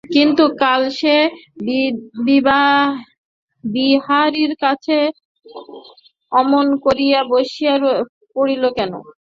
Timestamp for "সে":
0.99-1.15